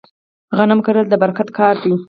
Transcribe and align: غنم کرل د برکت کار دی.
غنم 0.57 0.79
کرل 0.85 1.05
د 1.09 1.13
برکت 1.23 1.47
کار 1.57 1.75
دی. 1.83 1.93